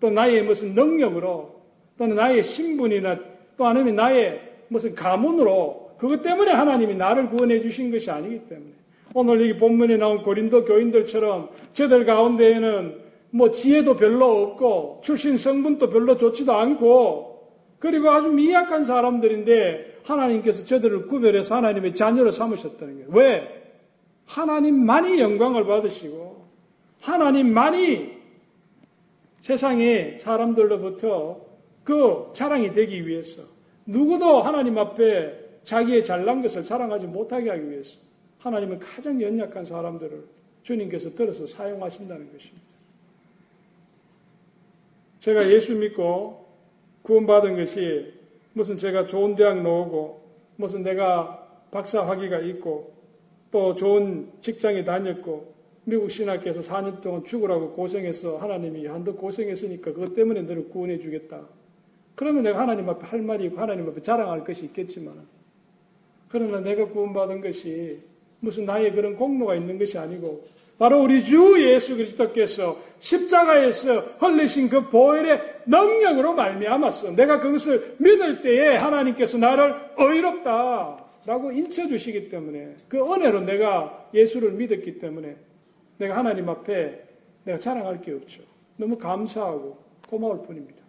[0.00, 1.56] 또 나의 무슨 능력으로
[1.98, 3.18] 또는 나의 신분이나
[3.56, 8.72] 또 아니면 나의 무슨 가문으로 그것 때문에 하나님이 나를 구원해 주신 것이 아니기 때문에
[9.14, 16.16] 오늘 여기 본문에 나온 고린도 교인들처럼 저들 가운데에는 뭐 지혜도 별로 없고 출신 성분도 별로
[16.16, 17.35] 좋지도 않고
[17.78, 23.08] 그리고 아주 미약한 사람들인데 하나님께서 저들을 구별해서 하나님의 자녀로 삼으셨다는 거예요.
[23.10, 23.62] 왜?
[24.26, 26.46] 하나님만이 영광을 받으시고
[27.00, 28.16] 하나님만이
[29.40, 31.40] 세상의 사람들로부터
[31.84, 33.42] 그 자랑이 되기 위해서
[33.84, 38.00] 누구도 하나님 앞에 자기의 잘난 것을 자랑하지 못하게 하기 위해서
[38.38, 40.24] 하나님은 가장 연약한 사람들을
[40.62, 42.66] 주님께서 들어서 사용하신다는 것입니다.
[45.20, 46.45] 제가 예수 믿고
[47.06, 48.12] 구원받은 것이
[48.52, 50.22] 무슨 제가 좋은 대학 나오고
[50.56, 52.94] 무슨 내가 박사 학위가 있고
[53.52, 60.42] 또 좋은 직장에 다녔고 미국 신학교에서 4년 동안 죽으라고 고생해서 하나님이 한도 고생했으니까 그것 때문에
[60.42, 61.46] 너를 구원해 주겠다.
[62.16, 65.14] 그러면 내가 하나님 앞에 할 말이 있고 하나님 앞에 자랑할 것이 있겠지만
[66.28, 68.00] 그러나 내가 구원받은 것이
[68.40, 70.44] 무슨 나의 그런 공로가 있는 것이 아니고
[70.78, 77.12] 바로 우리 주 예수 그리스도께서 십자가에서 흘리신 그 보혈의 능력으로 말미암았어.
[77.12, 84.98] 내가 그것을 믿을 때에 하나님께서 나를 의롭다라고 인쳐 주시기 때문에 그 은혜로 내가 예수를 믿었기
[84.98, 85.36] 때문에
[85.98, 87.02] 내가 하나님 앞에
[87.44, 88.42] 내가 자랑할 게 없죠.
[88.76, 90.82] 너무 감사하고 고마울 뿐입니다.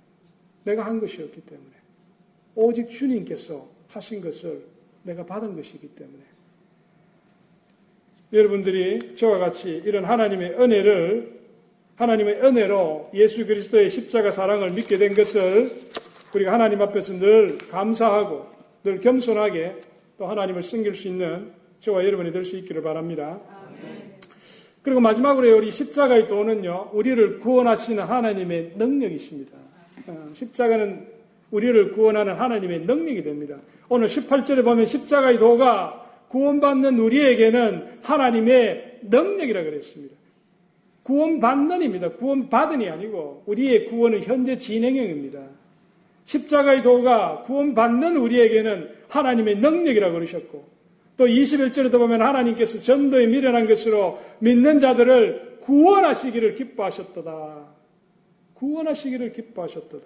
[0.66, 1.72] 내가 한 것이었기 때문에
[2.56, 4.66] 오직 주님께서 하신 것을
[5.04, 6.24] 내가 받은 것이기 때문에
[8.34, 11.38] 여러분들이 저와 같이 이런 하나님의 은혜를
[11.96, 15.72] 하나님의 은혜로 예수 그리스도의 십자가 사랑을 믿게 된 것을
[16.34, 18.48] 우리가 하나님 앞에서 늘 감사하고
[18.84, 19.76] 늘 겸손하게
[20.18, 23.40] 또 하나님을 섬길 수 있는 저와 여러분이 될 수 있기를 바랍니다.
[24.82, 29.58] 그리고 마지막으로 우리 십자가의 도는요, 우리를 구원하시는 하나님의 능력이십니다.
[30.08, 31.08] 어, 십자가는
[31.52, 33.58] 우리를 구원하는 하나님의 능력이 됩니다.
[33.90, 40.16] 오늘 18절에 보면 십자가의 도가 구원받는 우리에게는 하나님의 능력이라 그랬습니다.
[41.04, 42.10] 구원받는입니다.
[42.12, 45.40] 구원받은이 아니고 우리의 구원은 현재 진행형입니다.
[46.26, 50.66] 십자가의 도가 구원받는 우리에게는 하나님의 능력이라고 그러셨고
[51.16, 57.68] 또 21절에도 보면 하나님께서 전도에 미련한 것으로 믿는 자들을 구원하시기를 기뻐하셨도다.
[58.54, 60.06] 구원하시기를 기뻐하셨도다.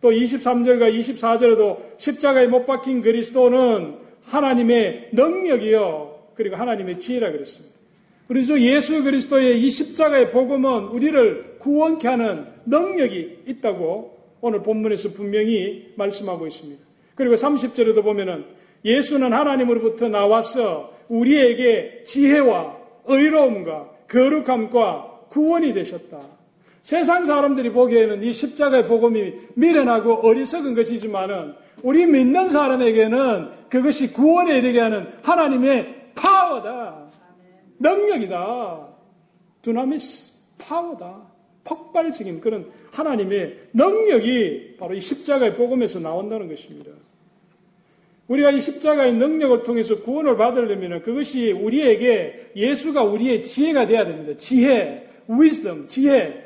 [0.00, 6.12] 또 23절과 24절에도 십자가에 못 박힌 그리스도는 하나님의 능력이요.
[6.34, 7.74] 그리고 하나님의 지혜라 그랬습니다.
[8.28, 16.46] 그래서 예수 그리스도의 이 십자가의 복음은 우리를 구원케 하는 능력이 있다고 오늘 본문에서 분명히 말씀하고
[16.46, 16.82] 있습니다.
[17.14, 18.44] 그리고 30절에도 보면은
[18.84, 26.20] 예수는 하나님으로부터 나와서 우리에게 지혜와 의로움과 거룩함과 구원이 되셨다.
[26.82, 34.80] 세상 사람들이 보기에는 이 십자가의 복음이 미련하고 어리석은 것이지만은 우리 믿는 사람에게는 그것이 구원에 이르게
[34.80, 37.10] 하는 하나님의 파워다.
[37.78, 38.88] 능력이다.
[39.62, 41.32] 두나미스 파워다.
[41.64, 46.90] 폭발적인 그런 하나님의 능력이 바로 이 십자가의 복음에서 나온다는 것입니다.
[48.28, 54.36] 우리가 이 십자가의 능력을 통해서 구원을 받으려면 그것이 우리에게 예수가 우리의 지혜가 되어야 됩니다.
[54.36, 56.41] 지혜, wisdom, 지혜.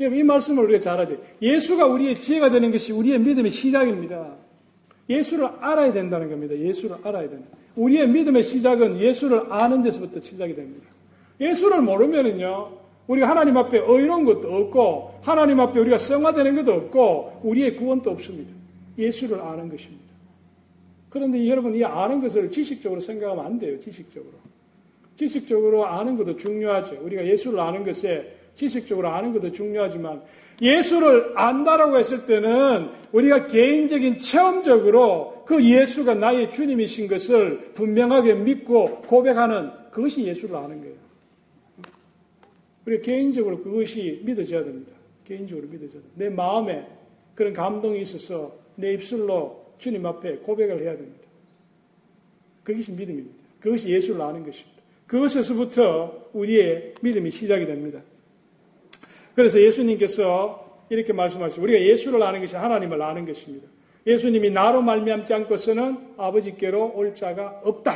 [0.00, 1.18] 이 말씀을 우리가 잘 알아야 돼요.
[1.42, 4.36] 예수가 우리의 지혜가 되는 것이 우리의 믿음의 시작입니다.
[5.10, 6.56] 예수를 알아야 된다는 겁니다.
[6.56, 7.48] 예수를 알아야 된다.
[7.74, 10.86] 우리의 믿음의 시작은 예수를 아는 데서부터 시작이 됩니다.
[11.40, 12.70] 예수를 모르면은요,
[13.06, 18.52] 우리가 하나님 앞에 의로운 것도 없고, 하나님 앞에 우리가 성화되는 것도 없고, 우리의 구원도 없습니다.
[18.98, 20.04] 예수를 아는 것입니다.
[21.08, 24.32] 그런데 여러분, 이 아는 것을 지식적으로 생각하면 안 돼요, 지식적으로.
[25.16, 26.98] 지식적으로 아는 것도 중요하죠.
[27.02, 30.20] 우리가 예수를 아는 것에 지식적으로 아는 것도 중요하지만
[30.60, 39.70] 예수를 안다라고 했을 때는 우리가 개인적인 체험적으로 그 예수가 나의 주님이신 것을 분명하게 믿고 고백하는
[39.92, 40.96] 그것이 예수를 아는 거예요.
[42.84, 44.92] 우리가 개인적으로 그것이 믿어져야 됩니다.
[45.24, 46.12] 개인적으로 믿어져야 됩니다.
[46.16, 46.84] 내 마음에
[47.36, 51.28] 그런 감동이 있어서 내 입술로 주님 앞에 고백을 해야 됩니다.
[52.64, 53.38] 그것이 믿음입니다.
[53.60, 54.82] 그것이 예수를 아는 것입니다.
[55.06, 58.00] 그것에서부터 우리의 믿음이 시작이 됩니다.
[59.38, 61.62] 그래서 예수님께서 이렇게 말씀하시죠.
[61.62, 63.68] 우리가 예수를 아는 것이 하나님을 아는 것입니다.
[64.04, 67.94] 예수님이 나로 말미암지 않고서는 아버지께로 올 자가 없다.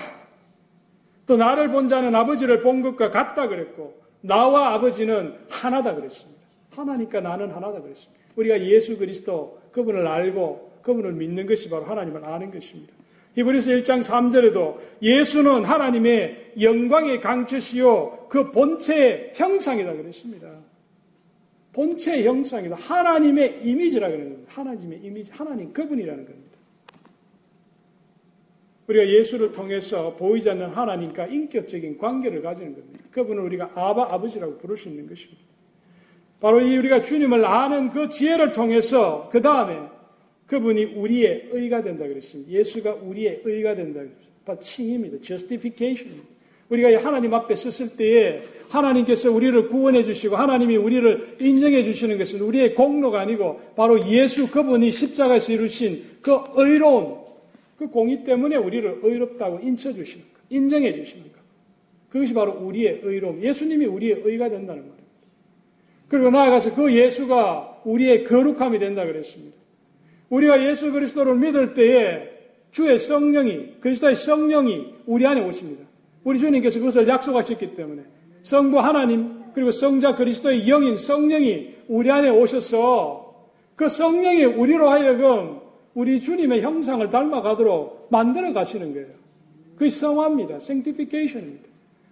[1.26, 6.40] 또 나를 본 자는 아버지를 본 것과 같다 그랬고 나와 아버지는 하나다 그랬습니다.
[6.76, 8.22] 하나니까 나는 하나다 그랬습니다.
[8.36, 12.94] 우리가 예수 그리스도 그분을 알고 그분을 믿는 것이 바로 하나님을 아는 것입니다.
[13.34, 20.61] 히브리서 1장 3절에도 예수는 하나님의 영광의 강처시요 그 본체의 형상이다 그랬습니다.
[21.72, 22.76] 본체 형상이다.
[22.76, 24.52] 하나님의 이미지라고 하는 겁니다.
[24.54, 26.52] 하나님의 이미지, 하나님 그분이라는 겁니다.
[28.86, 33.04] 우리가 예수를 통해서 보이지 않는 하나님과 인격적인 관계를 가지는 겁니다.
[33.10, 35.40] 그분을 우리가 아바, 아버지라고 부를 수 있는 것입니다.
[36.40, 39.80] 바로 이 우리가 주님을 아는 그 지혜를 통해서 그 다음에
[40.46, 42.50] 그분이 우리의 의가 된다 그랬습니다.
[42.50, 44.58] 예수가 우리의 의가 된다 그랬습니다.
[44.58, 45.18] 칭입니다.
[45.22, 46.28] justification입니다.
[46.72, 52.74] 우리가 하나님 앞에 섰을 때에 하나님께서 우리를 구원해 주시고 하나님이 우리를 인정해 주시는 것은 우리의
[52.74, 57.16] 공로가 아니고 바로 예수 그분이 십자가에서 이루신 그 의로운
[57.76, 61.32] 그 공의 때문에 우리를 의롭다고 인쳐 주시는 것, 인정해 주시는 것.
[62.08, 63.42] 그것이 바로 우리의 의로움.
[63.42, 65.02] 예수님이 우리의 의가 된다는 말입니다.
[66.08, 69.56] 그리고 나아가서 그 예수가 우리의 거룩함이 된다 그랬습니다.
[70.30, 72.30] 우리가 예수 그리스도를 믿을 때에
[72.70, 75.91] 주의 성령이, 그리스도의 성령이 우리 안에 오십니다.
[76.24, 78.02] 우리 주님께서 그것을 약속하셨기 때문에
[78.42, 83.34] 성부 하나님 그리고 성자 그리스도의 영인 성령이 우리 안에 오셔서
[83.76, 85.60] 그 성령이 우리로 하여금
[85.94, 89.08] 우리 주님의 형상을 닮아가도록 만들어 가시는 거예요.
[89.76, 90.56] 그게 성화입니다.
[90.56, 91.68] sanctification입니다.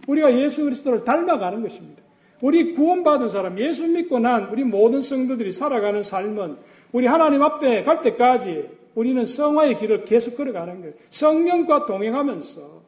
[0.06, 2.02] 우리가 예수 그리스도를 닮아가는 것입니다.
[2.42, 6.56] 우리 구원받은 사람, 예수 믿고 난 우리 모든 성도들이 살아가는 삶은
[6.92, 10.94] 우리 하나님 앞에 갈 때까지 우리는 성화의 길을 계속 걸어가는 거예요.
[11.10, 12.79] 성령과 동행하면서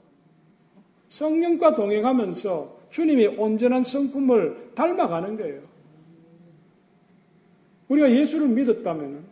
[1.13, 5.61] 성령과 동행하면서 주님의 온전한 성품을 닮아가는 거예요.
[7.89, 9.23] 우리가 예수를 믿었다면,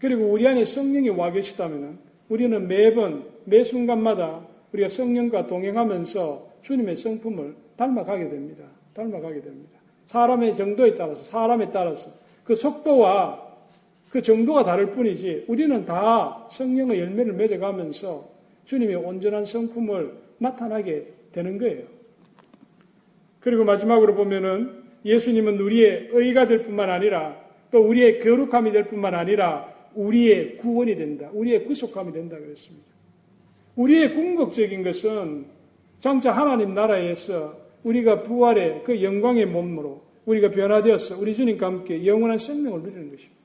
[0.00, 7.54] 그리고 우리 안에 성령이 와 계시다면, 우리는 매번, 매 순간마다 우리가 성령과 동행하면서 주님의 성품을
[7.76, 8.64] 닮아가게 됩니다.
[8.94, 9.78] 닮아가게 됩니다.
[10.06, 12.10] 사람의 정도에 따라서, 사람에 따라서
[12.42, 13.50] 그 속도와
[14.10, 18.28] 그 정도가 다를 뿐이지 우리는 다 성령의 열매를 맺어가면서
[18.64, 21.84] 주님의 온전한 성품을 나타나게 되는 거예요.
[23.40, 27.40] 그리고 마지막으로 보면은 예수님은 우리의 의가 될 뿐만 아니라
[27.70, 31.30] 또 우리의 거룩함이 될 뿐만 아니라 우리의 구원이 된다.
[31.32, 32.86] 우리의 구속함이 된다 그랬습니다.
[33.76, 35.46] 우리의 궁극적인 것은
[35.98, 42.82] 장차 하나님 나라에서 우리가 부활의 그 영광의 몸으로 우리가 변화되어서 우리 주님과 함께 영원한 생명을
[42.82, 43.40] 누리는 것입니다.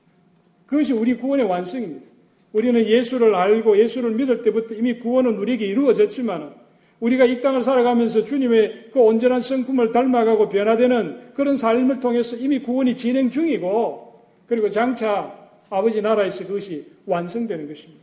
[0.66, 2.06] 그것이 우리 구원의 완성입니다.
[2.52, 6.54] 우리는 예수를 알고 예수를 믿을 때부터 이미 구원은 우리에게 이루어졌지만
[7.00, 12.96] 우리가 이 땅을 살아가면서 주님의 그 온전한 성품을 닮아가고 변화되는 그런 삶을 통해서 이미 구원이
[12.96, 15.34] 진행 중이고 그리고 장차
[15.68, 18.02] 아버지 나라에서 그것이 완성되는 것입니다.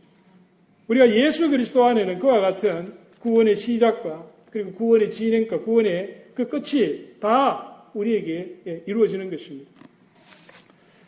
[0.86, 7.88] 우리가 예수 그리스도 안에는 그와 같은 구원의 시작과 그리고 구원의 진행과 구원의 그 끝이 다
[7.94, 9.70] 우리에게 예, 이루어지는 것입니다.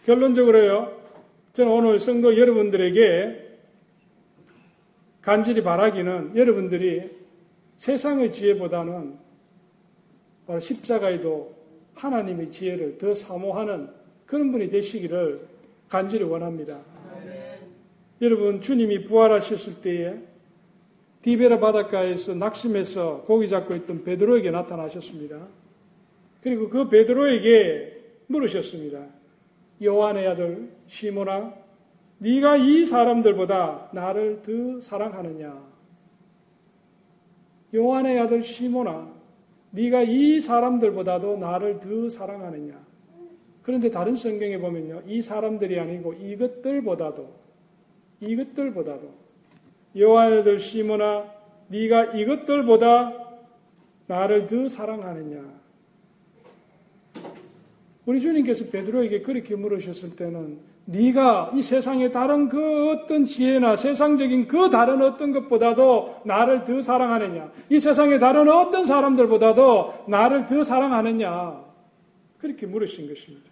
[0.06, 1.00] 결론적으로요,
[1.52, 3.44] 저는 오늘 성도 여러분들에게
[5.20, 7.25] 간절히 바라기는 여러분들이
[7.76, 9.18] 세상의 지혜보다는
[10.46, 11.54] 바로 십자가에도
[11.94, 13.88] 하나님의 지혜를 더 사모하는
[14.26, 15.40] 그런 분이 되시기를
[15.88, 16.78] 간절히 원합니다.
[18.20, 20.14] 여러분, 주님이 부활하셨을 때에
[21.22, 25.48] 디베라 바닷가에서 낙심해서 고기 잡고 있던 베드로에게 나타나셨습니다.
[26.40, 29.04] 그리고 그 베드로에게 물으셨습니다.
[29.82, 31.54] 요한의 아들 시모나,
[32.18, 35.75] 네가 이 사람들보다 나를 더 사랑하느냐?
[37.74, 39.12] 요한의 아들 시모나,
[39.70, 42.84] 네가 이 사람들보다도 나를 더 사랑하느냐?
[43.62, 47.46] 그런데 다른 성경에 보면요, 이 사람들이 아니고 이것들보다도
[48.20, 49.26] 이것들보다도
[49.96, 51.34] 여호와의들 시모나
[51.68, 53.12] 네가 이것들보다
[54.06, 55.56] 나를 더 사랑하느냐?
[58.04, 64.70] 우리 주님께서 베드로에게 그렇게 물으셨을 때는 네가 이 세상의 다른 그 어떤 지혜나 세상적인 그
[64.70, 67.50] 다른 어떤 것보다도 나를 더 사랑하느냐?
[67.70, 71.64] 이 세상의 다른 어떤 사람들보다도 나를 더 사랑하느냐?
[72.38, 73.50] 그렇게 물으신 것입니다.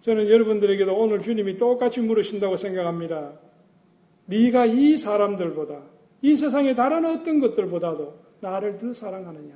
[0.00, 3.32] 저는 여러분들에게도 오늘 주님이 똑같이 물으신다고 생각합니다.
[4.26, 5.82] 네가 이 사람들보다
[6.22, 9.54] 이 세상의 다른 어떤 것들보다도 나를 더 사랑하느냐?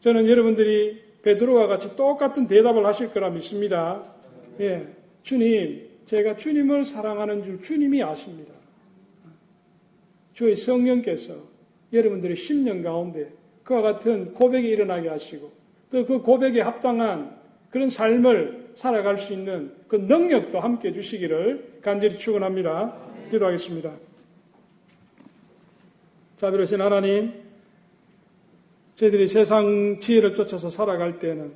[0.00, 4.02] 저는 여러분들이 베드로와 같이 똑같은 대답을 하실 거라 믿습니다.
[4.60, 4.86] 예,
[5.22, 8.52] 주님, 제가 주님을 사랑하는 줄 주님이 아십니다.
[10.32, 11.34] 주의 성령께서
[11.92, 13.32] 여러분들의 심령 가운데
[13.64, 15.52] 그와 같은 고백이 일어나게 하시고
[15.90, 17.36] 또 그 고백에 합당한
[17.70, 22.96] 그런 삶을 살아갈 수 있는 그 능력도 함께 주시기를 간절히 축원합니다.
[23.30, 23.92] 기도하겠습니다.
[26.36, 27.32] 자비로신 하나님,
[28.94, 31.52] 저희들이 세상 지혜를 쫓아서 살아갈 때는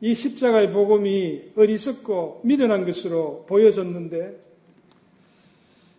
[0.00, 4.38] 이 십자가의 복음이 어리석고 미련한 것으로 보여졌는데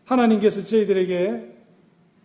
[0.05, 1.57] 하나님께서 저희들에게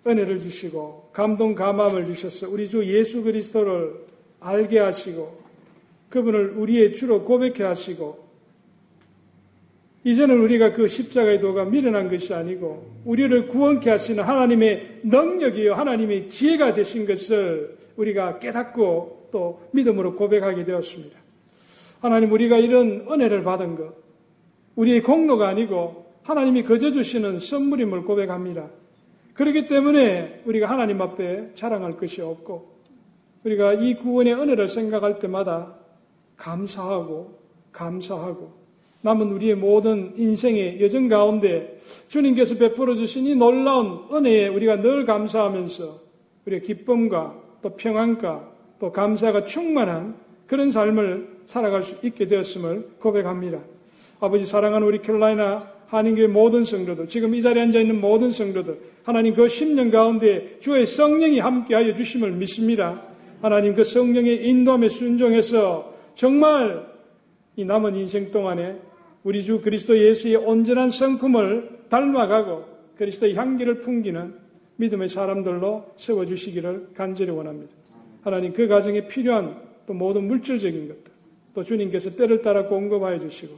[0.07, 3.95] 은혜를 주시고 감동 감함을 주셔서 우리 주 예수 그리스도를
[4.41, 5.41] 알게 하시고
[6.11, 8.23] 그분을 우리의 주로 고백해 하시고
[10.05, 16.75] 이제는 우리가 그 십자가의 도가 미련한 것이 아니고 우리를 구원케 하시는 하나님의 능력이요 하나님의 지혜가
[16.75, 21.22] 되신 것을 우리가 깨닫고 또 믿음으로 고백하게 되었습니다.
[22.03, 23.95] 하나님 우리가 이런 은혜를 받은 것
[24.75, 28.69] 우리의 공로가 아니고 하나님이 거저 주시는 선물임을 고백합니다.
[29.35, 32.73] 그렇기 때문에 우리가 하나님 앞에 자랑할 것이 없고
[33.45, 35.75] 우리가 이 구원의 은혜를 생각할 때마다
[36.37, 37.39] 감사하고
[37.71, 38.53] 감사하고
[39.03, 46.01] 남은 우리의 모든 인생의 여정 가운데 주님께서 베풀어 주신 이 놀라운 은혜에 우리가 늘 감사하면서
[46.47, 50.17] 우리의 기쁨과 또 평안과 또 감사가 충만한
[50.49, 53.59] 그런 삶을 살아갈 수 있게 되었음을 고백합니다.
[54.21, 59.35] 아버지 사랑하는 우리 캘라이나 한인교회 모든 성도들, 지금 이 자리에 앉아 있는 모든 성도들, 하나님
[59.35, 63.03] 그 10년 가운데 주의 성령이 함께하여 주심을 믿습니다.
[63.43, 66.87] 하나님 그 성령의 인도함에 순종해서 정말
[67.57, 68.79] 이 남은 인생 동안에
[69.23, 72.65] 우리 주 그리스도 예수의 온전한 성품을 닮아가고
[72.97, 74.35] 그리스도의 향기를 풍기는
[74.77, 77.75] 믿음의 사람들로 세워주시기를 간절히 원합니다.
[78.23, 81.12] 하나님 그 가정에 필요한 또 모든 물질적인 것들,
[81.55, 83.55] 또 주님께서 때를 따라 공급하여 주시고,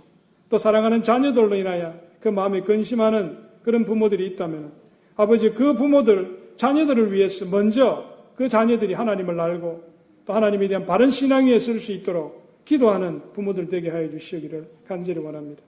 [0.50, 4.72] 또 사랑하는 자녀들로 인하여 그 마음에 근심하는 그런 부모들이 있다면,
[5.16, 8.04] 아버지 그 부모들, 자녀들을 위해서 먼저
[8.36, 9.84] 그 자녀들이 하나님을 알고
[10.26, 15.20] 또 하나님에 대한 바른 신앙 위에 쓸 수 있도록 기도하는 부모들 되게 하여 주시기를 간절히
[15.20, 15.62] 원합니다.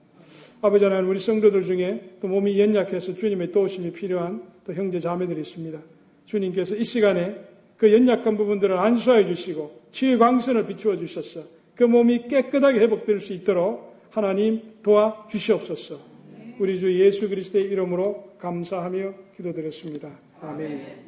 [0.61, 5.79] 아버지 하나님 우리 성도들 중에 또 몸이 연약해서 주님의 도우심이 필요한 또 형제 자매들이 있습니다.
[6.25, 7.35] 주님께서 이 시간에
[7.77, 11.41] 그 연약한 부분들을 안수하여 주시고 치유 광선을 비추어 주셔서
[11.77, 15.99] 그 몸이 깨끗하게 회복될 수 있도록 하나님 도와 주시옵소서.
[16.59, 20.09] 우리 주 예수 그리스도의 이름으로 감사하며 기도드렸습니다.
[20.41, 21.06] 아멘.